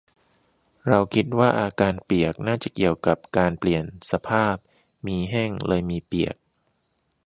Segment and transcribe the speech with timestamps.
[0.87, 4.55] เราคิดว่า อาการเปียกน่าจะเกี่ยวกับการเปลี่ยนสภาพ
[5.07, 6.35] มีแห้ง เลยมีเปียก